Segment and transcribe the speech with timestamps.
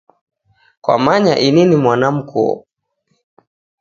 [0.83, 2.57] Kwamanya ini ni mwana mkoo